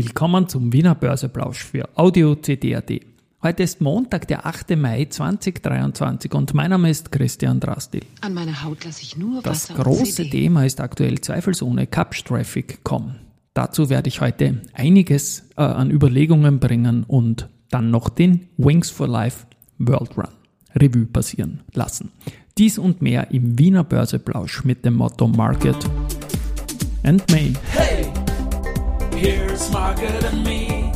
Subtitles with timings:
[0.00, 2.88] Willkommen zum Wiener Börseplausch für Audio CD.at.
[3.42, 4.76] Heute ist Montag, der 8.
[4.76, 8.02] Mai 2023 und mein Name ist Christian Drastil.
[8.20, 10.30] An meiner Haut lasse ich nur Das Wasser große und CD.
[10.30, 13.16] Thema ist aktuell zweifelsohne Capsch Traffic.com.
[13.54, 19.08] Dazu werde ich heute einiges äh, an Überlegungen bringen und dann noch den Wings for
[19.08, 19.46] Life
[19.78, 20.28] World Run
[20.76, 22.12] Revue passieren lassen.
[22.56, 25.90] Dies und mehr im Wiener Börseplausch mit dem Motto Market
[27.02, 27.52] and May.
[27.72, 27.87] Hey,
[29.72, 30.90] Margaret and me,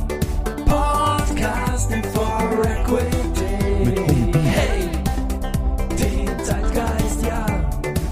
[0.67, 4.39] podcasting for Equity.
[4.39, 4.89] Hey,
[5.99, 7.45] den Zeitgeist, ja,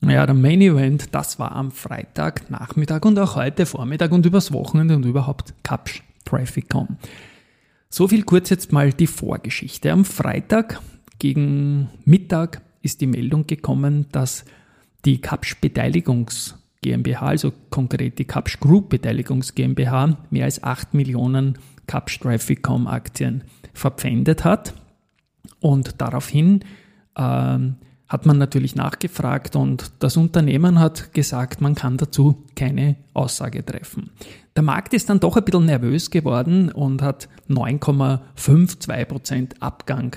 [0.00, 4.52] Ja, der Main Event, das war am Freitag Nachmittag und auch heute Vormittag und übers
[4.52, 6.98] Wochenende und überhaupt Capsch Traffic.com.
[7.90, 9.90] So viel kurz jetzt mal die Vorgeschichte.
[9.90, 10.80] Am Freitag
[11.18, 14.44] gegen Mittag ist die Meldung gekommen, dass
[15.04, 21.58] die Capsch Beteiligungs GmbH, also konkret die Capsch Group Beteiligungs GmbH, mehr als 8 Millionen
[21.88, 23.42] Capsch Traffic.com Aktien
[23.74, 24.74] verpfändet hat.
[25.58, 26.60] Und daraufhin
[27.16, 27.76] ähm,
[28.08, 34.10] hat man natürlich nachgefragt und das Unternehmen hat gesagt, man kann dazu keine Aussage treffen.
[34.56, 40.16] Der Markt ist dann doch ein bisschen nervös geworden und hat 9,52% Abgang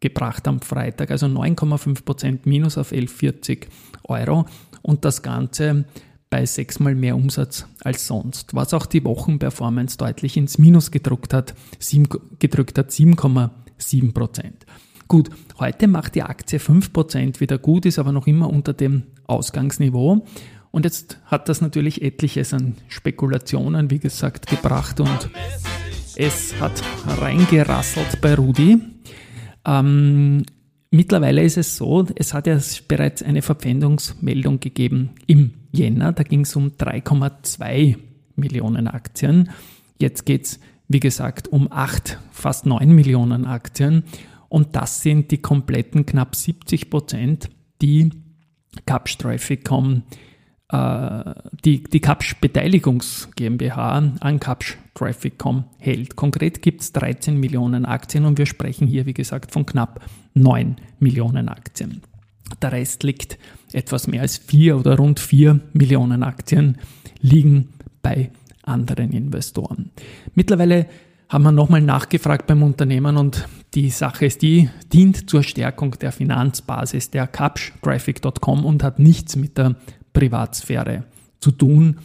[0.00, 3.66] gebracht am Freitag, also 9,5% minus auf 11,40
[4.04, 4.46] Euro
[4.82, 5.84] und das Ganze
[6.30, 11.54] bei sechsmal mehr Umsatz als sonst, was auch die Wochenperformance deutlich ins Minus gedrückt hat,
[11.78, 12.08] sieben,
[12.38, 14.52] gedrückt hat 7,7%.
[15.08, 15.30] Gut,
[15.60, 20.26] heute macht die Aktie 5% wieder gut, ist aber noch immer unter dem Ausgangsniveau.
[20.72, 25.30] Und jetzt hat das natürlich etliches an Spekulationen, wie gesagt, gebracht und
[26.16, 28.78] es hat reingerasselt bei Rudi.
[29.64, 30.44] Ähm,
[30.90, 36.40] mittlerweile ist es so, es hat ja bereits eine Verpfändungsmeldung gegeben im Jänner, da ging
[36.40, 37.96] es um 3,2
[38.34, 39.50] Millionen Aktien.
[39.98, 44.02] Jetzt geht es, wie gesagt, um 8, fast 9 Millionen Aktien.
[44.48, 47.50] Und das sind die kompletten knapp 70 Prozent,
[47.82, 48.10] die
[48.84, 50.02] Capsch Traffic.com,
[50.68, 51.34] äh,
[51.64, 56.16] die, die Capsch Beteiligungs GmbH an Capsch Traffic.com hält.
[56.16, 60.04] Konkret gibt es 13 Millionen Aktien und wir sprechen hier, wie gesagt, von knapp
[60.34, 62.02] 9 Millionen Aktien.
[62.62, 63.38] Der Rest liegt
[63.72, 66.78] etwas mehr als 4 oder rund 4 Millionen Aktien
[67.20, 68.30] liegen bei
[68.62, 69.90] anderen Investoren.
[70.34, 70.86] Mittlerweile
[71.28, 76.12] haben wir nochmal nachgefragt beim Unternehmen und die Sache ist die, dient zur Stärkung der
[76.12, 79.74] Finanzbasis der Capsch-Graphic.com und hat nichts mit der
[80.12, 81.04] Privatsphäre
[81.40, 81.98] zu tun.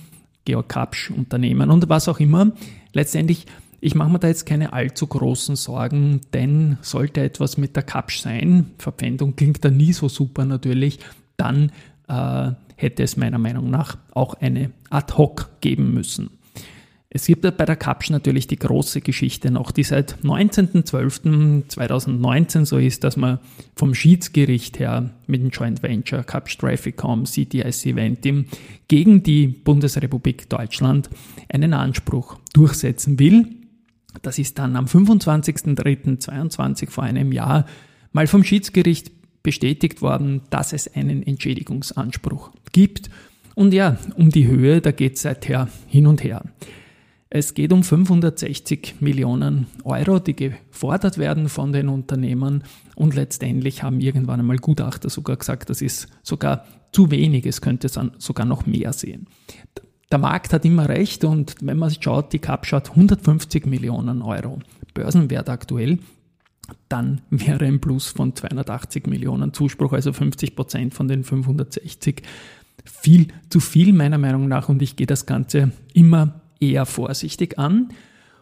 [0.43, 2.51] Georg Capsch Unternehmen und was auch immer.
[2.93, 3.45] Letztendlich,
[3.79, 8.21] ich mache mir da jetzt keine allzu großen Sorgen, denn sollte etwas mit der Capsch
[8.21, 10.99] sein, Verpfändung klingt da nie so super natürlich,
[11.37, 11.71] dann
[12.07, 16.31] äh, hätte es meiner Meinung nach auch eine ad hoc geben müssen.
[17.13, 23.03] Es gibt bei der Capsch natürlich die große Geschichte noch, die seit 19.12.2019 so ist,
[23.03, 23.39] dass man
[23.75, 28.45] vom Schiedsgericht her mit dem Joint Venture Capsch Trafficcom CTIC Eventim
[28.87, 31.09] gegen die Bundesrepublik Deutschland
[31.49, 33.57] einen Anspruch durchsetzen will.
[34.21, 37.65] Das ist dann am 25.03.22 vor einem Jahr
[38.13, 39.11] mal vom Schiedsgericht
[39.43, 43.09] bestätigt worden, dass es einen Entschädigungsanspruch gibt.
[43.53, 46.45] Und ja, um die Höhe, da geht es seither hin und her.
[47.33, 54.01] Es geht um 560 Millionen Euro, die gefordert werden von den Unternehmen und letztendlich haben
[54.01, 57.87] irgendwann einmal Gutachter sogar gesagt, das ist sogar zu wenig, es könnte
[58.17, 59.27] sogar noch mehr sehen.
[60.11, 64.59] der Markt hat immer recht und wenn man schaut, die Capsch hat 150 Millionen Euro
[64.93, 65.99] Börsenwert aktuell,
[66.89, 72.23] dann wäre ein Plus von 280 Millionen Zuspruch, also 50 Prozent von den 560
[72.83, 77.89] viel zu viel meiner Meinung nach und ich gehe das Ganze immer eher vorsichtig an.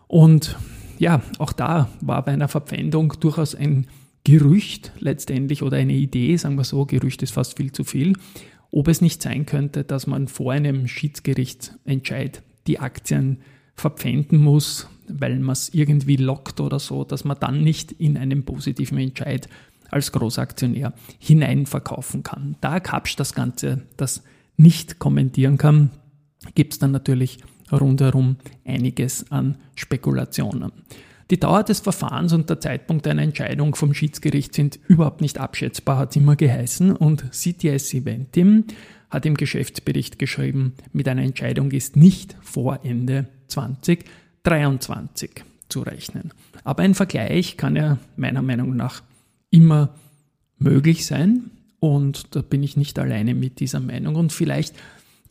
[0.08, 0.58] Und
[1.00, 3.88] ja, auch da war bei einer Verpfändung durchaus ein
[4.24, 8.14] Gerücht letztendlich oder eine Idee, sagen wir so, Gerücht ist fast viel zu viel,
[8.72, 13.40] ob es nicht sein könnte, dass man vor einem Schiedsgerichtsentscheid die Aktien
[13.76, 18.44] verpfänden muss, weil man es irgendwie lockt oder so, dass man dann nicht in einen
[18.44, 19.48] positiven Entscheid
[19.90, 22.58] als Großaktionär hineinverkaufen kann.
[22.62, 24.24] Da Kapsch das Ganze das
[24.58, 25.92] nicht kommentieren kann,
[26.54, 27.40] gibt es dann natürlich
[27.72, 30.72] rundherum einiges an Spekulationen.
[31.32, 36.00] Die Dauer des Verfahrens und der Zeitpunkt einer Entscheidung vom Schiedsgericht sind überhaupt nicht abschätzbar,
[36.00, 36.96] hat es immer geheißen.
[36.96, 38.64] Und CTS Eventim
[39.12, 46.34] hat im Geschäftsbericht geschrieben, mit einer Entscheidung ist nicht vor Ende 2023 zu rechnen.
[46.64, 49.04] Aber ein Vergleich kann ja meiner Meinung nach
[49.52, 49.94] immer
[50.58, 51.52] möglich sein.
[51.80, 54.16] Und da bin ich nicht alleine mit dieser Meinung.
[54.16, 54.74] Und vielleicht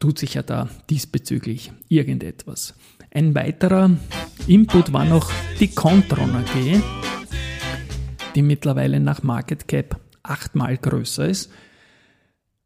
[0.00, 2.74] tut sich ja da diesbezüglich irgendetwas.
[3.10, 3.90] Ein weiterer
[4.46, 6.82] Input war noch die Contron AG,
[8.34, 11.50] die mittlerweile nach Market Cap achtmal größer ist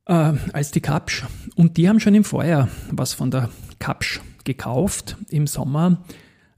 [0.06, 1.25] äh, als die Kapsch.
[1.55, 6.05] Und die haben schon im Vorjahr was von der Kapsch gekauft im Sommer.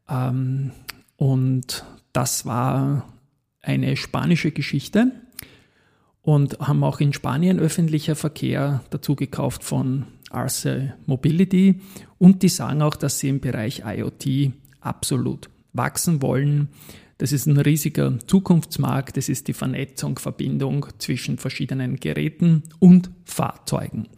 [0.09, 0.73] Ähm,
[1.17, 3.09] und das war
[3.61, 5.13] eine spanische Geschichte
[6.23, 11.81] und haben auch in Spanien öffentlicher Verkehr dazu gekauft von Arce Mobility
[12.19, 16.69] und die sagen auch, dass sie im Bereich IoT absolut wachsen wollen.
[17.19, 24.09] Das ist ein riesiger Zukunftsmarkt, das ist die Vernetzung, Verbindung zwischen verschiedenen Geräten und Fahrzeugen.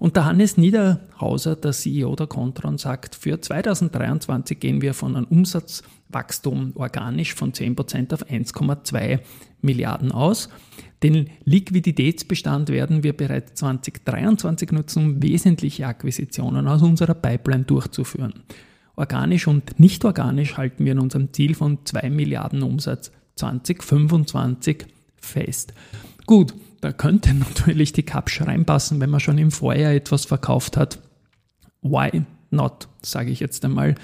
[0.00, 5.26] Und der Hannes Niederhauser, der CEO der Contron, sagt, für 2023 gehen wir von einem
[5.26, 9.20] Umsatzwachstum organisch von 10% auf 1,2
[9.60, 10.48] Milliarden aus.
[11.02, 18.42] Den Liquiditätsbestand werden wir bereits 2023 nutzen, um wesentliche Akquisitionen aus unserer Pipeline durchzuführen.
[18.96, 24.86] Organisch und nicht organisch halten wir in unserem Ziel von 2 Milliarden Umsatz 2025
[25.16, 25.74] fest.
[26.24, 30.98] Gut, da könnte natürlich die Kapsch reinpassen, wenn man schon im Vorjahr etwas verkauft hat.
[31.82, 33.94] Why not, sage ich jetzt einmal.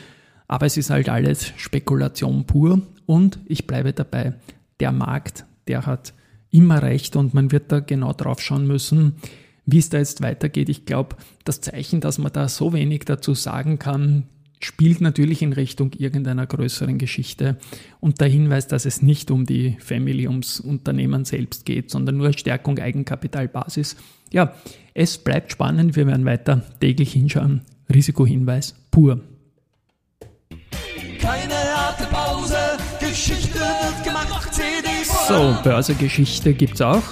[0.49, 4.35] Aber es ist halt alles Spekulation pur und ich bleibe dabei,
[4.79, 6.15] der Markt, der hat
[6.51, 9.17] immer recht und man wird da genau drauf schauen müssen,
[9.65, 10.69] wie es da jetzt weitergeht.
[10.69, 14.29] Ich glaube, das Zeichen, dass man da so wenig dazu sagen kann,
[14.61, 17.59] spielt natürlich in Richtung irgendeiner größeren Geschichte
[18.01, 22.33] und der Hinweis, dass es nicht um die Family, ums Unternehmen selbst geht, sondern nur
[22.33, 23.97] Stärkung Eigenkapitalbasis.
[24.33, 24.55] Ja,
[24.95, 27.63] es bleibt spannend, wir werden weiter täglich hinschauen.
[27.93, 29.21] Risikohinweis pur.
[31.21, 32.57] Keine harte Pause,
[33.01, 35.29] Geschichte wird gemacht, CDs.
[35.29, 37.03] So, Börsegeschichte gibt's auch.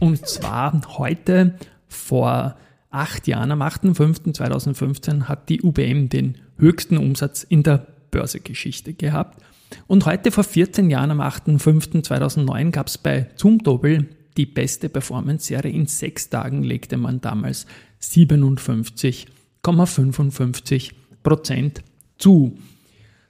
[0.00, 1.58] Und zwar heute
[1.88, 2.56] vor
[2.90, 9.42] acht Jahren, am 8.5.2015, hat die UBM den höchsten Umsatz in der Börsegeschichte gehabt.
[9.86, 15.72] Und heute vor 14 Jahren, am 8.5.2009, gab es bei Zumtobel die beste Performance-Serie.
[15.72, 17.66] In sechs Tagen legte man damals
[18.00, 20.92] 57,55
[21.22, 21.82] Prozent
[22.16, 22.56] zu.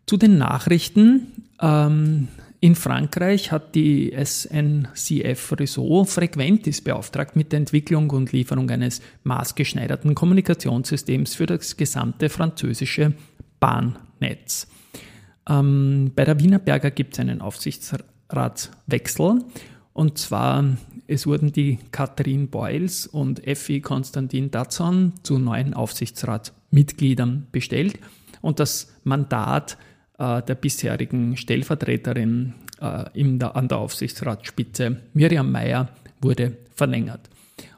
[0.07, 1.27] Zu den Nachrichten.
[1.61, 2.29] Ähm,
[2.61, 10.17] in Frankreich hat die SNCF Réseau Frequentis beauftragt mit der Entwicklung und Lieferung eines maßgeschneiderten
[10.17, 13.15] Kommunikationssystems für das gesamte französische
[13.61, 14.67] Bahnnetz.
[15.49, 19.45] Ähm, bei der Wienerberger gibt es einen Aufsichtsratswechsel
[19.93, 20.65] und zwar
[21.07, 27.99] es wurden die Katharine Boyles und Effi Konstantin Datzon zu neuen Aufsichtsratsmitgliedern bestellt
[28.43, 29.79] und das Mandat
[30.19, 35.89] äh, der bisherigen Stellvertreterin äh, in der, an der Aufsichtsratsspitze Miriam Mayer
[36.21, 37.29] wurde verlängert.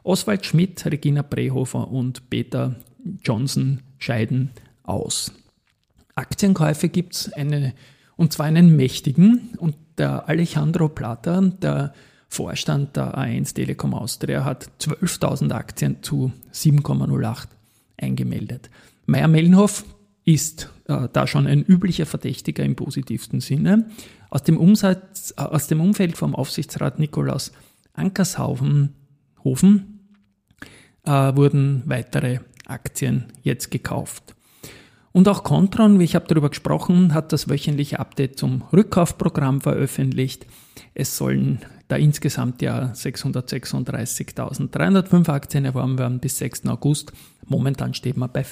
[0.03, 2.75] Oswald Schmidt, Regina Brehofer und Peter
[3.23, 4.51] Johnson scheiden
[4.83, 5.31] aus.
[6.15, 7.73] Aktienkäufe gibt es eine,
[8.15, 11.93] und zwar einen mächtigen, und der Alejandro Plata, der
[12.27, 17.47] Vorstand der A1 Telekom Austria, hat 12.000 Aktien zu 7,08
[17.97, 18.69] eingemeldet.
[19.05, 19.85] Meyer-Mellenhoff
[20.25, 23.89] ist äh, da schon ein üblicher Verdächtiger im positivsten Sinne.
[24.29, 27.51] Aus dem, Umsatz, äh, aus dem Umfeld vom Aufsichtsrat Nikolaus
[27.93, 28.95] Ankershaufen
[29.43, 34.35] äh, wurden weitere Aktien jetzt gekauft.
[35.11, 40.45] Und auch Contron, wie ich habe darüber gesprochen, hat das wöchentliche Update zum Rückkaufprogramm veröffentlicht.
[40.93, 41.59] Es sollen
[41.89, 46.67] da insgesamt ja 636.305 Aktien erworben werden bis 6.
[46.67, 47.11] August.
[47.45, 48.45] Momentan steht man bei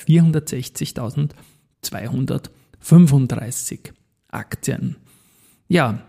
[1.84, 3.92] 460.235
[4.30, 4.96] Aktien.
[5.68, 6.02] Ja,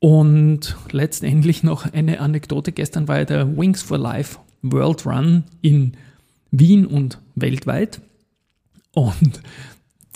[0.00, 2.72] und letztendlich noch eine Anekdote.
[2.72, 5.92] Gestern war ja der Wings for Life World Run in
[6.50, 8.00] Wien und weltweit.
[8.92, 9.40] Und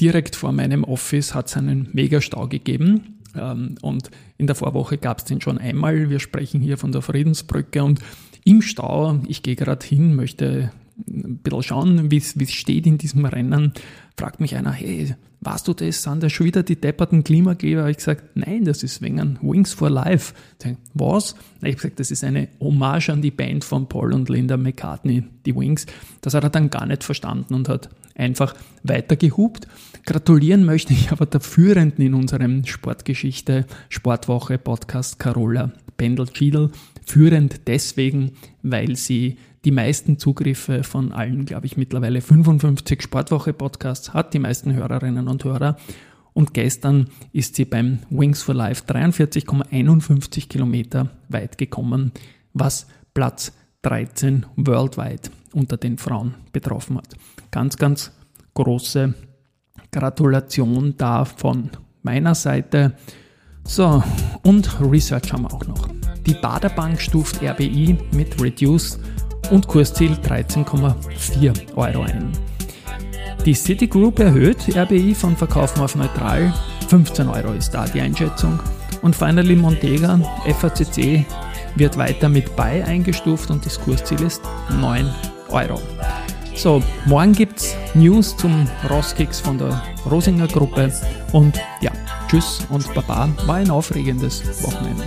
[0.00, 3.18] direkt vor meinem Office hat es einen Megastau gegeben.
[3.37, 6.11] Ähm, und in der Vorwoche gab es den schon einmal.
[6.11, 8.00] Wir sprechen hier von der Friedensbrücke und
[8.44, 10.73] im Stau, ich gehe gerade hin, möchte
[11.08, 13.72] ein bisschen schauen, wie es steht in diesem Rennen,
[14.16, 16.02] fragt mich einer, hey, warst du das?
[16.02, 17.88] Sind das schon wieder die depperten Klimakleber?
[17.90, 20.34] Ich gesagt, nein, das ist wegen Wings for Life.
[20.62, 21.34] Ich was?
[21.56, 25.25] Ich habe gesagt, das ist eine Hommage an die Band von Paul und Linda McCartney,
[25.44, 25.87] die Wings.
[26.20, 29.66] Das hat er dann gar nicht verstanden und hat einfach weiter gehupt.
[30.06, 36.70] Gratulieren möchte ich aber der Führenden in unserem Sportgeschichte Sportwoche Podcast Carola Pendel-Schiedl.
[37.04, 38.32] Führend deswegen,
[38.62, 44.73] weil sie die meisten Zugriffe von allen, glaube ich, mittlerweile 55 Sportwoche-Podcasts hat, die meisten
[44.73, 45.76] Hörerinnen und Hörer.
[46.33, 52.12] Und gestern ist sie beim Wings for Life 43,51 Kilometer weit gekommen,
[52.54, 53.52] was Platz
[53.83, 57.14] 13 worldwide unter den Frauen betroffen hat.
[57.50, 58.12] Ganz, ganz
[58.54, 59.14] große
[59.90, 61.71] Gratulation da von
[62.02, 62.95] meiner Seite.
[63.64, 64.02] So,
[64.42, 65.88] und Research haben wir auch noch.
[66.26, 69.00] Die Baderbank stuft RBI mit Reduced
[69.52, 72.32] und Kursziel 13,4 Euro ein.
[73.44, 76.54] Die Citigroup erhöht RBI von Verkaufen auf neutral,
[76.88, 78.59] 15 Euro ist da die Einschätzung.
[79.02, 80.18] Und finally Montega,
[80.59, 81.26] FACC
[81.76, 84.40] wird weiter mit Buy eingestuft und das Kursziel ist
[84.80, 85.12] 9
[85.50, 85.80] Euro.
[86.54, 90.90] So, morgen gibt es News zum Roskix von der Rosinger Gruppe
[91.32, 91.90] und ja,
[92.28, 95.04] tschüss und baba, war ein aufregendes Wochenende.